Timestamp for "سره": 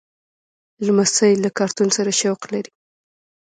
1.97-2.11